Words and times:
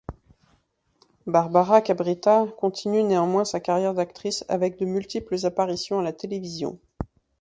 Barbara 1.27 1.79
Cabrita 1.83 2.47
continue 2.57 3.03
néanmoins 3.03 3.45
sa 3.45 3.59
carrière 3.59 3.93
d’actrice 3.93 4.43
avec 4.49 4.79
de 4.79 4.85
multiples 4.87 5.45
apparitions 5.45 5.99
à 5.99 6.03
la 6.03 6.11
télévision. 6.11 6.79